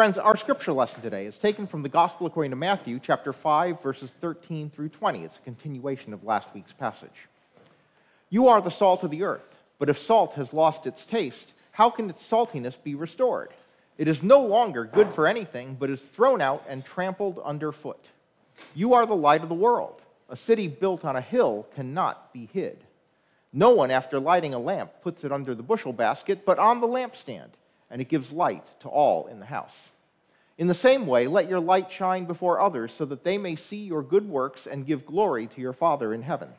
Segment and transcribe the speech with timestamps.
[0.00, 3.82] Friends, our scripture lesson today is taken from the Gospel according to Matthew, chapter 5,
[3.82, 5.24] verses 13 through 20.
[5.24, 7.28] It's a continuation of last week's passage.
[8.30, 11.90] You are the salt of the earth, but if salt has lost its taste, how
[11.90, 13.50] can its saltiness be restored?
[13.98, 18.02] It is no longer good for anything, but is thrown out and trampled underfoot.
[18.74, 20.00] You are the light of the world.
[20.30, 22.78] A city built on a hill cannot be hid.
[23.52, 26.88] No one, after lighting a lamp, puts it under the bushel basket, but on the
[26.88, 27.50] lampstand
[27.90, 29.90] and it gives light to all in the house.
[30.58, 33.78] In the same way, let your light shine before others so that they may see
[33.78, 36.50] your good works and give glory to your Father in heaven.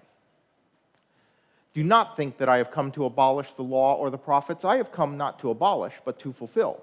[1.74, 4.66] Do not think that I have come to abolish the law or the prophets.
[4.66, 6.82] I have come not to abolish, but to fulfill.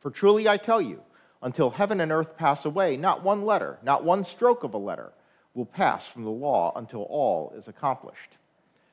[0.00, 1.00] For truly I tell you,
[1.40, 5.12] until heaven and earth pass away, not one letter, not one stroke of a letter
[5.54, 8.36] will pass from the law until all is accomplished.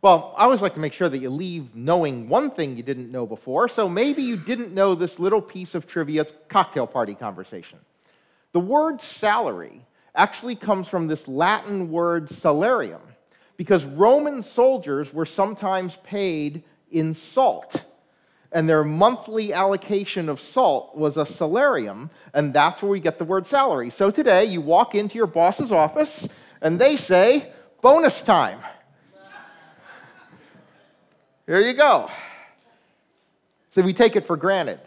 [0.00, 3.10] Well, I always like to make sure that you leave knowing one thing you didn't
[3.10, 3.68] know before.
[3.68, 7.78] So maybe you didn't know this little piece of trivia cocktail party conversation.
[8.52, 13.00] The word salary actually comes from this Latin word salarium,
[13.56, 17.84] because Roman soldiers were sometimes paid in salt.
[18.50, 23.24] And their monthly allocation of salt was a salarium, and that's where we get the
[23.24, 23.90] word salary.
[23.90, 26.26] So today, you walk into your boss's office,
[26.62, 28.60] and they say, bonus time.
[31.48, 32.10] There you go.
[33.70, 34.80] So we take it for granted.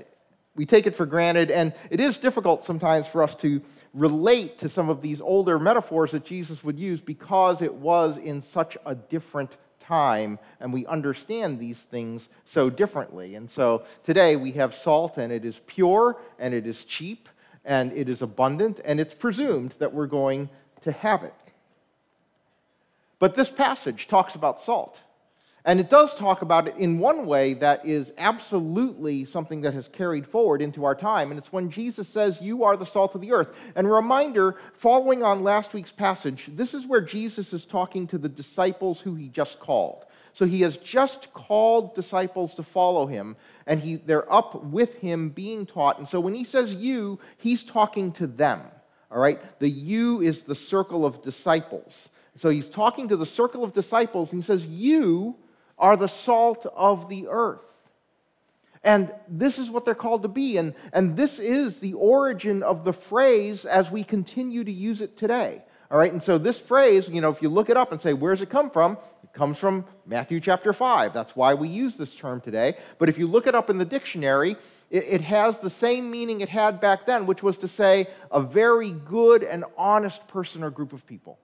[0.55, 3.63] We take it for granted, and it is difficult sometimes for us to
[3.95, 8.43] relate to some of these older metaphors that Jesus would use because it was in
[8.43, 13.33] such a different time, and we understand these things so differently.
[13.33, 17.27] And so today we have salt, and it is pure, and it is cheap,
[17.65, 20.47] and it is abundant, and it's presumed that we're going
[20.81, 21.33] to have it.
[23.17, 24.99] But this passage talks about salt.
[25.63, 29.87] And it does talk about it in one way that is absolutely something that has
[29.87, 33.21] carried forward into our time, and it's when Jesus says, You are the salt of
[33.21, 33.49] the earth.
[33.75, 38.17] And a reminder, following on last week's passage, this is where Jesus is talking to
[38.17, 40.05] the disciples who he just called.
[40.33, 43.35] So he has just called disciples to follow him,
[43.67, 45.99] and he, they're up with him being taught.
[45.99, 48.61] And so when he says you, he's talking to them.
[49.11, 49.39] All right?
[49.59, 52.09] The you is the circle of disciples.
[52.37, 55.35] So he's talking to the circle of disciples, and he says, You
[55.81, 57.59] are the salt of the earth.
[58.83, 60.57] And this is what they're called to be.
[60.57, 65.17] And, and this is the origin of the phrase as we continue to use it
[65.17, 65.63] today.
[65.91, 68.13] All right, and so this phrase, you know, if you look it up and say,
[68.13, 68.97] where's it come from?
[69.23, 71.13] It comes from Matthew chapter 5.
[71.13, 72.75] That's why we use this term today.
[72.97, 74.55] But if you look it up in the dictionary,
[74.89, 78.41] it, it has the same meaning it had back then, which was to say a
[78.41, 81.39] very good and honest person or group of people.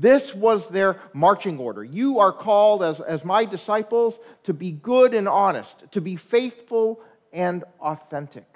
[0.00, 1.84] This was their marching order.
[1.84, 7.02] You are called, as, as my disciples, to be good and honest, to be faithful
[7.34, 8.46] and authentic.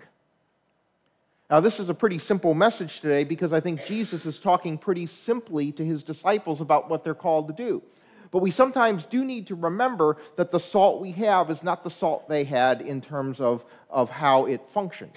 [1.51, 5.07] Now, this is a pretty simple message today because I think Jesus is talking pretty
[5.07, 7.83] simply to his disciples about what they're called to do.
[8.31, 11.91] But we sometimes do need to remember that the salt we have is not the
[11.91, 15.13] salt they had in terms of, of how it functioned.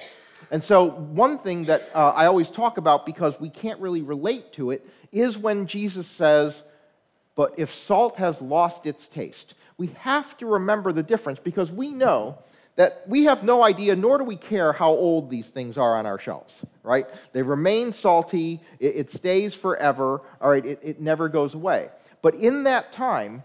[0.51, 4.53] And so, one thing that uh, I always talk about because we can't really relate
[4.53, 6.63] to it is when Jesus says,
[7.35, 11.91] But if salt has lost its taste, we have to remember the difference because we
[11.91, 12.37] know
[12.77, 16.05] that we have no idea, nor do we care how old these things are on
[16.05, 17.05] our shelves, right?
[17.33, 21.89] They remain salty, it, it stays forever, all right, it, it never goes away.
[22.21, 23.43] But in that time,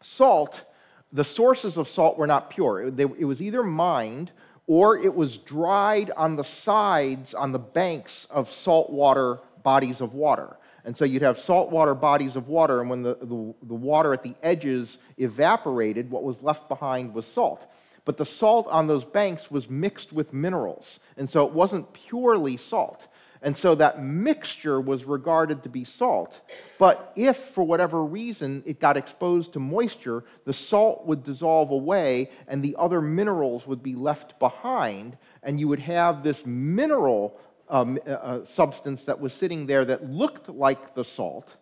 [0.00, 0.64] salt,
[1.12, 2.84] the sources of salt were not pure.
[2.84, 4.32] It, they, it was either mined
[4.70, 10.56] or it was dried on the sides, on the banks of saltwater bodies of water.
[10.84, 14.22] And so you'd have saltwater bodies of water, and when the, the, the, water at
[14.22, 17.66] the edges evaporated, what was left behind was salt.
[18.04, 22.56] But the salt on those banks was mixed with minerals, and so it wasn't purely
[22.56, 23.08] salt.
[23.42, 26.40] And so that mixture was regarded to be salt.
[26.78, 32.30] But if, for whatever reason, it got exposed to moisture, the salt would dissolve away
[32.48, 37.38] and the other minerals would be left behind, and you would have this mineral
[37.70, 41.56] um, uh, uh substance that was sitting there that looked like the salt,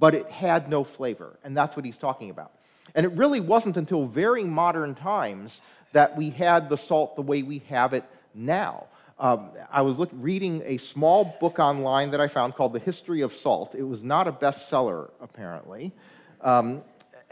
[0.00, 1.38] but it had no flavor.
[1.44, 2.52] And that's what he's talking about.
[2.94, 5.60] And it really wasn't until very modern times
[5.92, 8.04] that we had the salt the way we have it
[8.34, 8.86] now.
[9.18, 13.20] Um, I was look, reading a small book online that I found called The History
[13.20, 13.74] of Salt.
[13.74, 15.92] It was not a bestseller, apparently.
[16.40, 16.82] Um,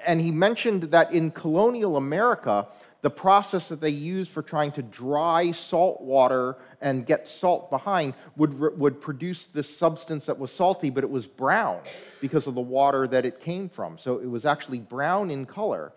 [0.06, 2.66] and he mentioned that in colonial America,
[3.02, 8.14] the process that they used for trying to dry salt water and get salt behind
[8.36, 11.80] would, would produce this substance that was salty, but it was brown
[12.20, 13.96] because of the water that it came from.
[13.98, 15.92] So it was actually brown in color.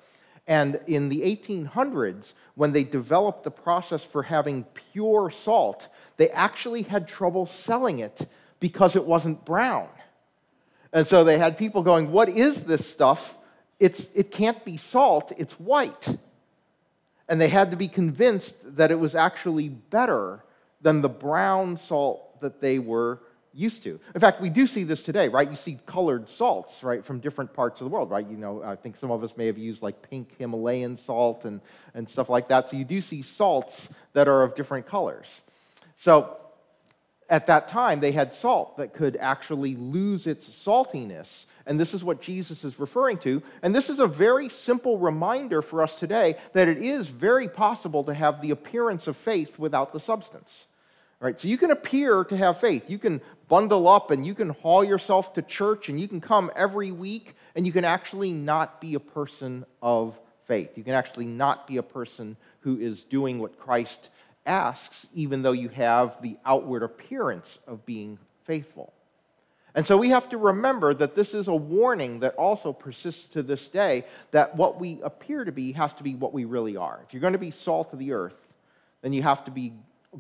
[0.48, 5.88] And in the 1800s, when they developed the process for having pure salt,
[6.18, 8.28] they actually had trouble selling it
[8.60, 9.88] because it wasn't brown.
[10.92, 13.36] And so they had people going, What is this stuff?
[13.80, 16.18] It's, it can't be salt, it's white.
[17.28, 20.44] And they had to be convinced that it was actually better
[20.81, 23.22] than the brown salt that they were
[23.54, 24.00] used to.
[24.16, 25.50] In fact, we do see this today, right?
[25.50, 28.28] You see colored salts, right, from different parts of the world, right?
[28.28, 31.62] You know, I think some of us may have used like pink Himalayan salt and,
[31.94, 32.70] and stuff like that.
[32.70, 35.44] So you do see salts that are of different colors.
[35.96, 36.38] So
[37.30, 41.46] at that time, they had salt that could actually lose its saltiness.
[41.66, 43.42] And this is what Jesus is referring to.
[43.62, 48.04] And this is a very simple reminder for us today that it is very possible
[48.06, 50.68] to have the appearance of faith without the substance.
[51.24, 51.40] Right?
[51.40, 52.90] So you can appear to have faith.
[52.90, 56.52] You can bundle up and you can haul yourself to church and you can come
[56.54, 60.78] every week and you can actually not be a person of faith.
[60.78, 64.10] You can actually not be a person who is doing what Christ
[64.46, 68.92] asks, even though you have the outward appearance of being faithful.
[69.75, 73.42] And so we have to remember that this is a warning that also persists to
[73.42, 77.00] this day that what we appear to be has to be what we really are.
[77.08, 78.36] If you're going to be salt of the earth,
[79.02, 79.72] then you have to be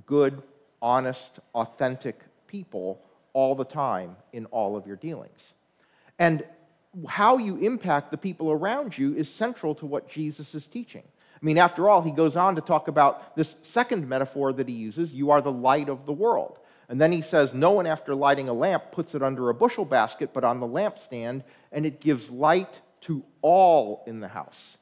[0.05, 0.41] good
[0.83, 3.01] honest, authentic people
[3.31, 5.53] all the time in all of your dealings.
[6.19, 6.45] And
[7.07, 11.01] how you impact the people around you is central to what Jesus is teaching.
[11.33, 14.75] I mean, after all, he goes on to talk about this second metaphor that he
[14.75, 16.59] uses you are the light of the world.
[16.89, 19.85] And then he says, No one, after lighting a lamp, puts it under a bushel
[19.85, 24.77] basket, but on the lampstand, and it gives light to all in the house.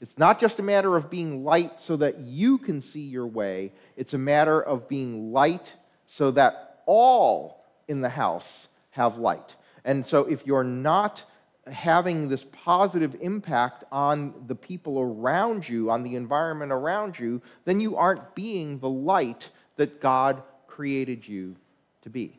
[0.00, 3.72] It's not just a matter of being light so that you can see your way,
[3.96, 5.72] it's a matter of being light
[6.06, 9.56] so that all in the house have light.
[9.84, 11.24] And so if you're not
[11.70, 17.80] having this positive impact on the people around you, on the environment around you, then
[17.80, 21.56] you aren't being the light that God created you
[22.02, 22.38] to be.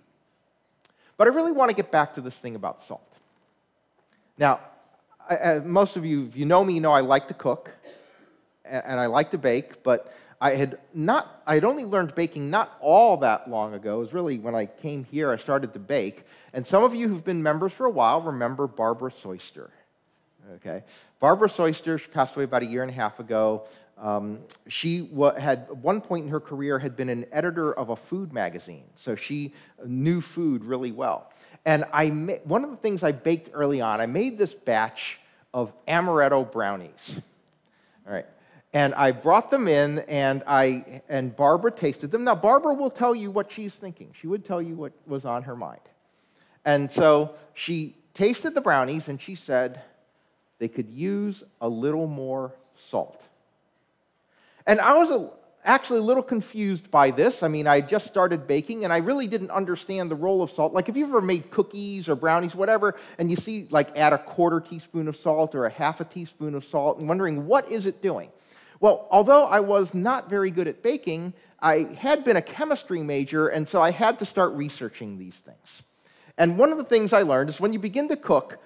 [1.17, 3.17] But I really want to get back to this thing about salt.
[4.37, 4.59] Now,
[5.29, 7.71] I, most of you, if you know me, you know I like to cook
[8.65, 12.77] and I like to bake, but I had not, I had only learned baking not
[12.79, 13.97] all that long ago.
[13.97, 16.23] It was really when I came here, I started to bake.
[16.53, 19.69] And some of you who've been members for a while remember Barbara Soyster.
[20.55, 20.83] Okay.
[21.19, 23.65] Barbara Soyster, she passed away about a year and a half ago.
[23.97, 25.09] Um, she
[25.39, 28.83] had, at one point in her career, had been an editor of a food magazine.
[28.95, 29.53] So she
[29.83, 31.31] knew food really well.
[31.67, 35.19] And I ma- one of the things I baked early on, I made this batch
[35.53, 37.21] of amaretto brownies.
[38.07, 38.25] All right.
[38.73, 42.23] And I brought them in, and, I, and Barbara tasted them.
[42.23, 44.13] Now, Barbara will tell you what she's thinking.
[44.19, 45.81] She would tell you what was on her mind.
[46.63, 49.81] And so she tasted the brownies, and she said
[50.59, 53.25] they could use a little more salt.
[54.65, 55.29] And I was a,
[55.67, 57.43] actually a little confused by this.
[57.43, 60.73] I mean, I just started baking and I really didn't understand the role of salt.
[60.73, 64.17] Like, if you've ever made cookies or brownies, whatever, and you see, like, add a
[64.17, 67.85] quarter teaspoon of salt or a half a teaspoon of salt and wondering, what is
[67.85, 68.29] it doing?
[68.79, 73.47] Well, although I was not very good at baking, I had been a chemistry major,
[73.47, 75.83] and so I had to start researching these things.
[76.37, 78.59] And one of the things I learned is when you begin to cook,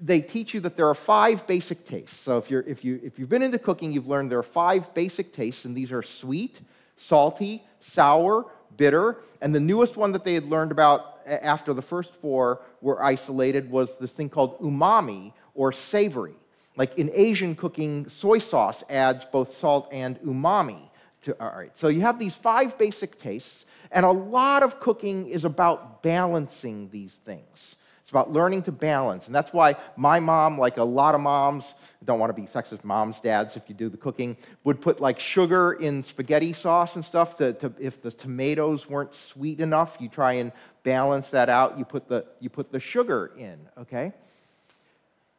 [0.00, 2.16] they teach you that there are five basic tastes.
[2.16, 4.92] So if, you're, if, you, if you've been into cooking, you've learned there are five
[4.94, 6.60] basic tastes, and these are sweet,
[6.96, 9.18] salty, sour, bitter.
[9.40, 13.70] And the newest one that they had learned about after the first four were isolated
[13.70, 16.34] was this thing called umami, or savory.
[16.76, 20.90] Like in Asian cooking, soy sauce adds both salt and umami.
[21.22, 25.26] To, all right, so you have these five basic tastes, and a lot of cooking
[25.26, 27.76] is about balancing these things.
[28.04, 29.24] It's about learning to balance.
[29.24, 31.64] And that's why my mom, like a lot of moms,
[32.04, 35.18] don't want to be sexist moms, dads, if you do the cooking, would put like
[35.18, 37.38] sugar in spaghetti sauce and stuff.
[37.38, 41.78] To, to, if the tomatoes weren't sweet enough, you try and balance that out.
[41.78, 44.12] You put the, you put the sugar in, okay?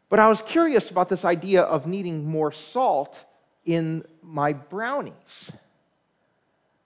[0.10, 3.24] But I was curious about this idea of needing more salt
[3.64, 5.52] in my brownies.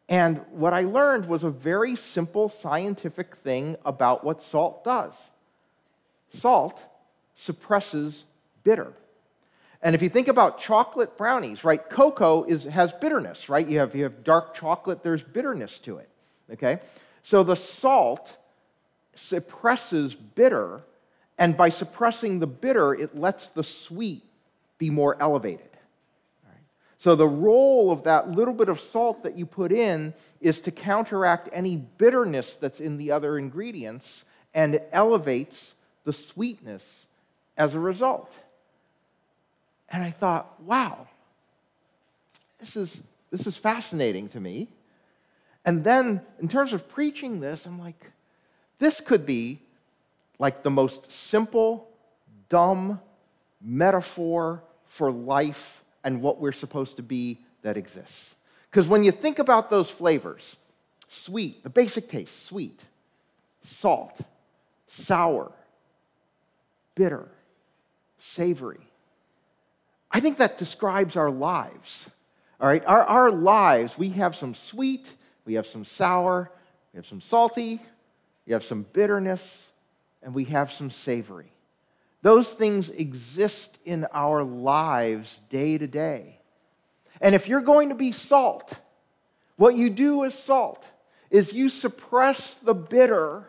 [0.09, 5.15] And what I learned was a very simple scientific thing about what salt does.
[6.31, 6.83] Salt
[7.35, 8.25] suppresses
[8.63, 8.93] bitter.
[9.81, 13.65] And if you think about chocolate brownies, right, cocoa is, has bitterness, right?
[13.65, 16.09] You have, you have dark chocolate, there's bitterness to it.
[16.51, 16.79] Okay?
[17.23, 18.35] So the salt
[19.15, 20.81] suppresses bitter,
[21.37, 24.23] and by suppressing the bitter, it lets the sweet
[24.77, 25.69] be more elevated.
[27.01, 30.71] So, the role of that little bit of salt that you put in is to
[30.71, 37.05] counteract any bitterness that's in the other ingredients and elevates the sweetness
[37.57, 38.37] as a result.
[39.89, 41.07] And I thought, wow,
[42.59, 44.67] this is, this is fascinating to me.
[45.65, 48.11] And then, in terms of preaching this, I'm like,
[48.79, 49.61] this could be
[50.37, 51.89] like the most simple,
[52.47, 53.01] dumb
[53.61, 58.35] metaphor for life and what we're supposed to be that exists.
[58.69, 60.55] Because when you think about those flavors,
[61.07, 62.83] sweet, the basic taste, sweet,
[63.63, 64.19] salt,
[64.87, 65.51] sour,
[66.99, 67.29] bitter,
[68.17, 68.85] savory,
[70.11, 72.09] I think that describes our lives.
[72.59, 75.09] All right, our, our lives, we have some sweet,
[75.45, 76.51] we have some sour,
[76.91, 77.79] we have some salty,
[78.45, 79.67] we have some bitterness,
[80.21, 81.53] and we have some savory.
[82.21, 86.41] Those things exist in our lives day to day.
[87.21, 88.73] And if you're going to be salt,
[89.55, 90.85] what you do as salt
[91.31, 93.47] is you suppress the bitter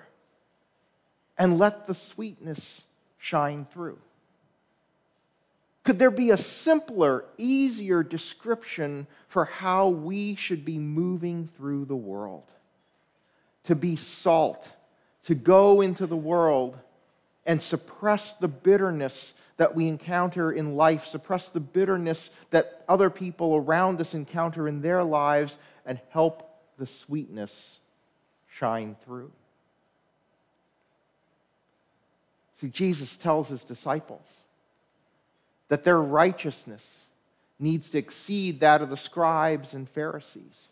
[1.37, 2.85] and let the sweetness
[3.21, 3.99] shine through.
[5.85, 11.97] Could there be a simpler, easier description for how we should be moving through the
[11.97, 12.45] world?
[13.65, 14.69] To be salt,
[15.25, 16.77] to go into the world
[17.47, 23.57] and suppress the bitterness that we encounter in life, suppress the bitterness that other people
[23.57, 26.49] around us encounter in their lives, and help
[26.79, 27.79] the sweetness
[28.49, 29.31] shine through.
[32.61, 34.27] See, Jesus tells his disciples
[35.69, 37.07] that their righteousness
[37.59, 40.69] needs to exceed that of the scribes and Pharisees.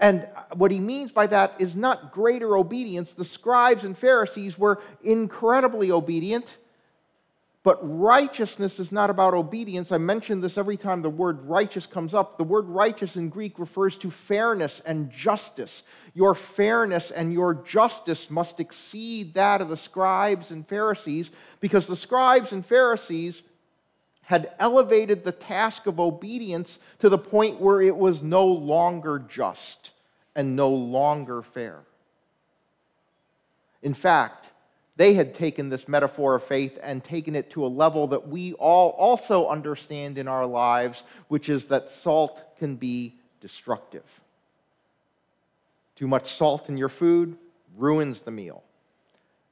[0.00, 3.12] And what he means by that is not greater obedience.
[3.12, 6.56] The scribes and Pharisees were incredibly obedient,
[7.64, 9.90] but righteousness is not about obedience.
[9.90, 12.36] I mention this every time the word righteous comes up.
[12.36, 15.82] The word righteous in Greek refers to fairness and justice.
[16.12, 21.30] Your fairness and your justice must exceed that of the scribes and Pharisees
[21.60, 23.40] because the scribes and Pharisees
[24.20, 29.92] had elevated the task of obedience to the point where it was no longer just
[30.36, 31.80] and no longer fair.
[33.82, 34.50] In fact,
[34.96, 38.52] they had taken this metaphor of faith and taken it to a level that we
[38.54, 44.04] all also understand in our lives, which is that salt can be destructive.
[45.96, 47.36] Too much salt in your food
[47.76, 48.62] ruins the meal.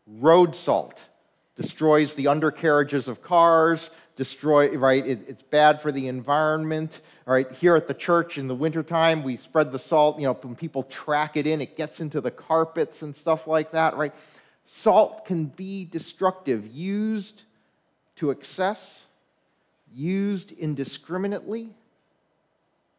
[0.06, 1.00] Road salt
[1.56, 5.06] destroys the undercarriages of cars, destroy, right?
[5.06, 7.00] It, it's bad for the environment.
[7.26, 10.18] All right, here at the church in the wintertime, we spread the salt.
[10.18, 13.72] You know, when people track it in, it gets into the carpets and stuff like
[13.72, 14.14] that, right?
[14.66, 17.42] Salt can be destructive, used
[18.16, 19.06] to excess,
[19.94, 21.70] used indiscriminately.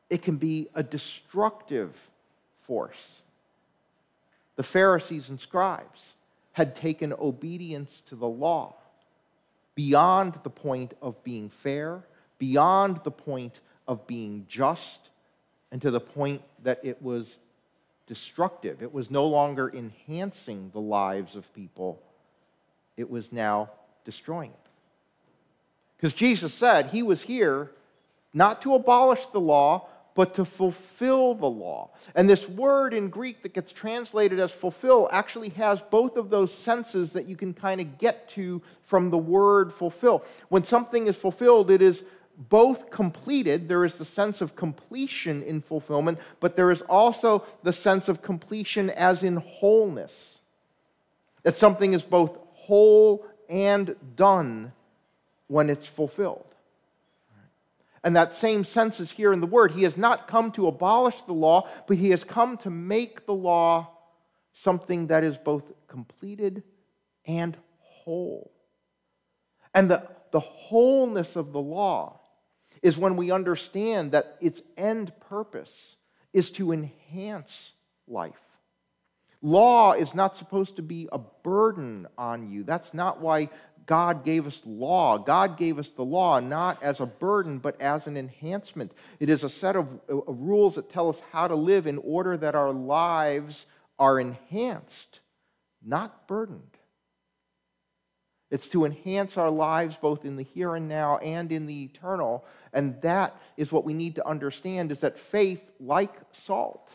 [0.10, 1.96] It can be a destructive
[2.62, 3.22] force.
[4.56, 6.14] The Pharisees and scribes
[6.52, 8.76] had taken obedience to the law
[9.76, 12.04] beyond the point of being fair,
[12.38, 15.10] beyond the point of being just,
[15.72, 17.38] and to the point that it was
[18.08, 18.82] destructive.
[18.82, 22.02] It was no longer enhancing the lives of people,
[22.98, 23.70] it was now
[24.06, 24.70] destroying it.
[25.98, 27.72] Because Jesus said he was here
[28.34, 31.90] not to abolish the law, but to fulfill the law.
[32.14, 36.54] And this word in Greek that gets translated as fulfill actually has both of those
[36.54, 40.24] senses that you can kind of get to from the word fulfill.
[40.50, 42.04] When something is fulfilled, it is
[42.38, 47.74] both completed, there is the sense of completion in fulfillment, but there is also the
[47.74, 50.40] sense of completion as in wholeness.
[51.44, 54.72] That something is both whole and done
[55.48, 56.46] when it's fulfilled.
[58.04, 59.72] And that same sense is here in the word.
[59.72, 63.34] He has not come to abolish the law, but he has come to make the
[63.34, 63.90] law
[64.54, 66.64] something that is both completed
[67.26, 68.52] and whole.
[69.74, 72.20] And the, the wholeness of the law
[72.84, 75.96] is when we understand that its end purpose
[76.34, 77.72] is to enhance
[78.08, 78.36] life.
[79.42, 82.64] Law is not supposed to be a burden on you.
[82.64, 83.50] That's not why
[83.86, 85.18] God gave us law.
[85.18, 88.94] God gave us the law not as a burden, but as an enhancement.
[89.20, 92.38] It is a set of uh, rules that tell us how to live in order
[92.38, 93.66] that our lives
[94.00, 95.20] are enhanced,
[95.86, 96.78] not burdened.
[98.54, 102.46] It's to enhance our lives both in the here and now and in the eternal.
[102.72, 106.88] And that is what we need to understand is that faith, like salt,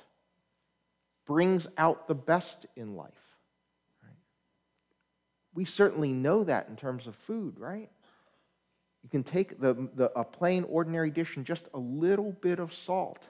[1.26, 3.10] brings out the best in life.
[4.04, 4.14] Right?
[5.52, 7.90] We certainly know that in terms of food, right?
[9.02, 12.72] You can take the, the, a plain, ordinary dish and just a little bit of
[12.72, 13.26] salt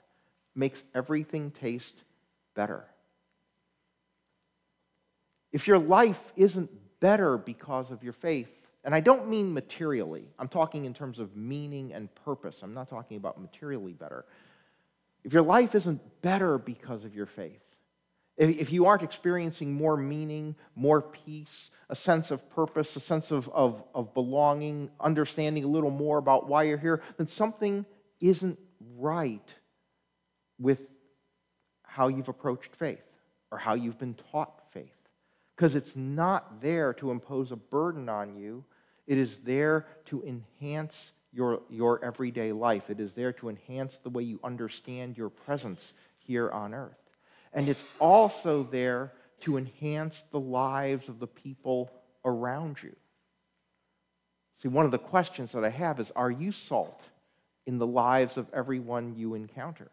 [0.55, 1.95] makes everything taste
[2.55, 2.85] better.
[5.51, 6.69] If your life isn't
[7.01, 8.49] better because of your faith,
[8.85, 12.63] and I don't mean materially, I'm talking in terms of meaning and purpose.
[12.63, 14.25] I'm not talking about materially better.
[15.25, 17.61] If your life isn't better because of your faith,
[18.37, 23.49] if you aren't experiencing more meaning, more peace, a sense of purpose, a sense of,
[23.49, 27.85] of, of belonging, understanding a little more about why you're here, then something
[28.21, 28.57] isn't
[28.97, 29.55] right
[30.61, 30.79] with
[31.83, 33.03] how you've approached faith
[33.51, 34.98] or how you've been taught faith
[35.59, 38.65] because it's not there to impose a burden on you.
[39.09, 42.91] It is there to enhance your, your everyday life.
[42.91, 47.01] It is there to enhance the way you understand your presence here on earth.
[47.53, 51.91] And it's also there to enhance the lives of the people
[52.25, 52.95] around you.
[54.63, 57.03] See, one of the questions that I have is Are you salt
[57.67, 59.91] in the lives of everyone you encounter?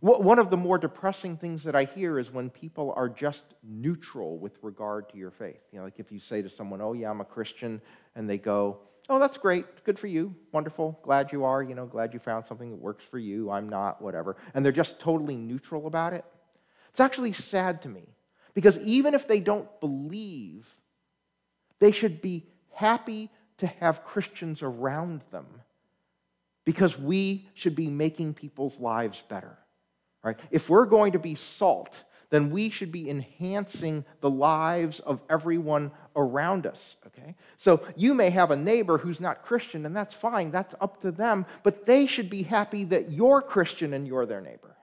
[0.00, 4.38] One of the more depressing things that I hear is when people are just neutral
[4.38, 5.60] with regard to your faith.
[5.72, 7.80] You know, like if you say to someone, Oh, yeah, I'm a Christian,
[8.14, 9.84] and they go, Oh, that's great.
[9.84, 10.34] Good for you.
[10.52, 10.98] Wonderful.
[11.02, 11.62] Glad you are.
[11.62, 13.50] You know, glad you found something that works for you.
[13.50, 14.36] I'm not, whatever.
[14.52, 16.24] And they're just totally neutral about it.
[16.90, 18.08] It's actually sad to me
[18.54, 20.68] because even if they don't believe,
[21.78, 25.46] they should be happy to have Christians around them
[26.64, 29.56] because we should be making people's lives better.
[30.26, 30.36] Right?
[30.50, 35.92] If we're going to be salt, then we should be enhancing the lives of everyone
[36.16, 36.96] around us.
[37.06, 37.36] Okay?
[37.58, 41.12] So you may have a neighbor who's not Christian, and that's fine, that's up to
[41.12, 44.76] them, but they should be happy that you're Christian and you're their neighbor.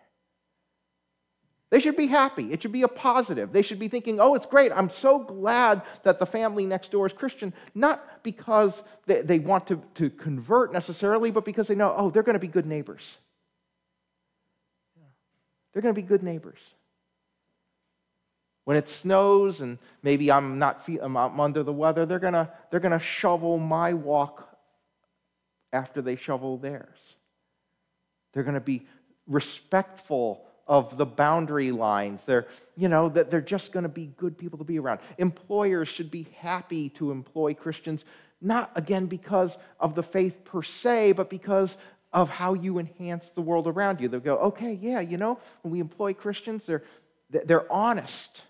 [1.71, 2.53] They should be happy.
[2.53, 3.51] It should be a positive.
[3.51, 4.71] They should be thinking, oh, it's great.
[4.71, 9.81] I'm so glad that the family next door is Christian, not because they, want to,
[9.95, 13.17] to convert necessarily, but because they know, oh, they're going to be good neighbors.
[15.73, 16.59] They're going to be good neighbors.
[18.65, 22.79] When it snows and maybe I'm not I'm under the weather, they're going to they're
[22.79, 24.47] going to shovel my walk
[25.73, 27.15] after they shovel theirs.
[28.33, 28.85] They're going to be
[29.27, 32.23] respectful of the boundary lines.
[32.23, 35.01] They're, you know, that they're just going to be good people to be around.
[35.17, 38.05] Employers should be happy to employ Christians,
[38.41, 41.77] not again because of the faith per se, but because
[42.13, 44.07] of how you enhance the world around you.
[44.07, 46.83] They'll go, okay, yeah, you know, when we employ Christians, they're,
[47.29, 48.43] they're honest.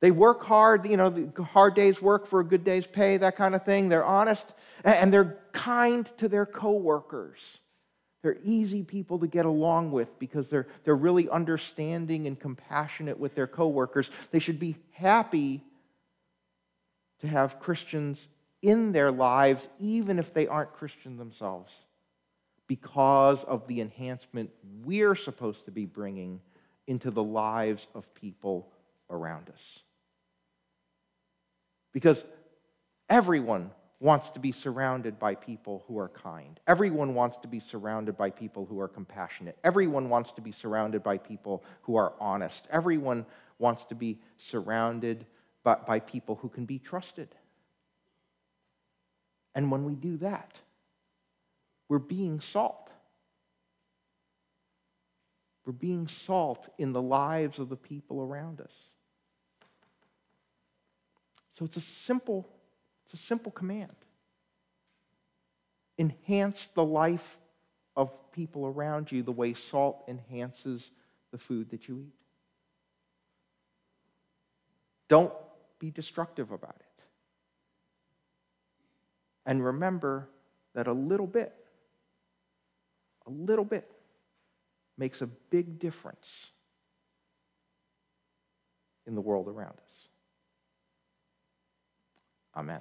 [0.00, 3.54] They work hard, you know, hard days work for a good day's pay, that kind
[3.54, 3.88] of thing.
[3.88, 4.46] They're honest
[4.82, 7.60] and they're kind to their coworkers.
[8.22, 13.34] They're easy people to get along with because they're, they're really understanding and compassionate with
[13.34, 14.10] their coworkers.
[14.30, 15.62] They should be happy
[17.20, 18.26] to have Christians
[18.62, 21.72] in their lives, even if they aren't Christian themselves,
[22.66, 24.50] because of the enhancement
[24.84, 26.40] we're supposed to be bringing
[26.86, 28.70] into the lives of people
[29.08, 29.78] around us.
[31.92, 32.24] Because
[33.08, 33.70] everyone
[34.00, 36.58] wants to be surrounded by people who are kind.
[36.66, 39.58] Everyone wants to be surrounded by people who are compassionate.
[39.62, 42.66] Everyone wants to be surrounded by people who are honest.
[42.70, 43.26] Everyone
[43.58, 45.26] wants to be surrounded
[45.62, 47.28] by, by people who can be trusted.
[49.54, 50.58] And when we do that,
[51.88, 52.90] we're being salt.
[55.64, 58.72] We're being salt in the lives of the people around us.
[61.50, 62.48] So it's a simple,
[63.04, 63.94] it's a simple command.
[65.98, 67.38] Enhance the life
[67.96, 70.92] of people around you the way salt enhances
[71.32, 72.14] the food that you eat.
[75.08, 75.32] Don't
[75.78, 76.89] be destructive about it.
[79.46, 80.28] And remember
[80.74, 81.54] that a little bit,
[83.26, 83.90] a little bit,
[84.98, 86.50] makes a big difference
[89.06, 90.08] in the world around us.
[92.56, 92.80] Amen.